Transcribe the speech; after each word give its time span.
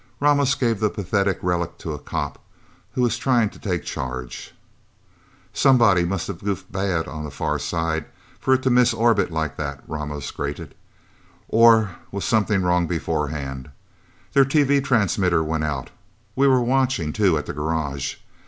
Ramos 0.19 0.55
gave 0.55 0.79
the 0.79 0.89
pathetic 0.89 1.37
relic 1.43 1.77
to 1.77 1.93
a 1.93 1.99
cop 1.99 2.39
who 2.93 3.03
was 3.03 3.19
trying 3.19 3.51
to 3.51 3.59
take 3.59 3.83
charge. 3.83 4.55
"Somebody 5.53 6.05
must 6.05 6.25
have 6.25 6.43
goofed 6.43 6.71
bad 6.71 7.07
on 7.07 7.23
the 7.23 7.29
Far 7.29 7.59
Side, 7.59 8.05
for 8.39 8.51
it 8.55 8.63
to 8.63 8.71
miss 8.71 8.95
orbit 8.95 9.29
like 9.29 9.57
that," 9.57 9.83
Ramos 9.87 10.31
grated. 10.31 10.73
"Or 11.49 11.97
was 12.09 12.25
something 12.25 12.63
wrong, 12.63 12.87
beforehand? 12.87 13.69
Their 14.33 14.43
TV 14.43 14.83
transmitter 14.83 15.43
went 15.43 15.65
out 15.65 15.91
we 16.35 16.47
were 16.47 16.63
watching, 16.63 17.13
too, 17.13 17.37
at 17.37 17.45
the 17.45 17.53
garage... 17.53 18.15